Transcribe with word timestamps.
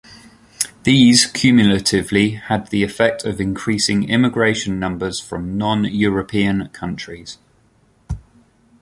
These 0.81 1.27
cumulatively 1.27 2.31
had 2.31 2.71
the 2.71 2.81
effect 2.81 3.23
of 3.23 3.39
increasing 3.39 4.09
immigration 4.09 4.79
numbers 4.79 5.19
from 5.19 5.59
non-European 5.59 6.69
countries. 6.69 7.37